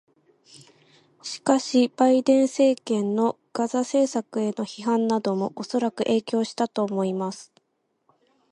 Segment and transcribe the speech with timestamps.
[1.21, 7.53] しかし、バイデン政権のガザ政策への批判などもおそらく影響したと思います。